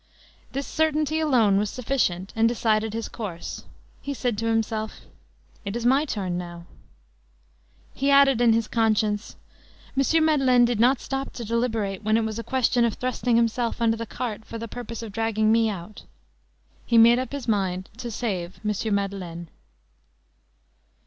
This 0.51 0.65
certainty 0.65 1.19
alone 1.19 1.57
was 1.59 1.69
sufficient 1.69 2.33
and 2.35 2.49
decided 2.49 2.91
his 2.91 3.07
course. 3.07 3.65
He 4.01 4.15
said 4.15 4.35
to 4.39 4.47
himself: 4.47 5.01
"It 5.63 5.75
is 5.75 5.85
my 5.85 6.05
turn 6.05 6.39
now." 6.39 6.65
He 7.93 8.09
added 8.09 8.41
in 8.41 8.51
his 8.53 8.67
conscience: 8.67 9.35
"M. 9.95 10.25
Madeleine 10.25 10.65
did 10.65 10.79
not 10.79 10.99
stop 11.01 11.33
to 11.33 11.45
deliberate 11.45 12.01
when 12.01 12.17
it 12.17 12.25
was 12.25 12.39
a 12.39 12.43
question 12.43 12.83
of 12.83 12.95
thrusting 12.95 13.35
himself 13.35 13.79
under 13.79 13.95
the 13.95 14.07
cart 14.07 14.43
for 14.43 14.57
the 14.57 14.67
purpose 14.67 15.03
of 15.03 15.11
dragging 15.11 15.51
me 15.51 15.69
out." 15.69 16.05
He 16.83 16.97
made 16.97 17.19
up 17.19 17.31
his 17.31 17.47
mind 17.47 17.87
to 17.97 18.09
save 18.09 18.59
M. 18.65 18.73
Madeleine. 18.95 19.49